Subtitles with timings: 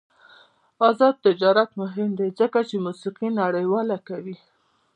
[0.89, 4.37] آزاد تجارت مهم دی ځکه چې موسیقي نړیواله کوي.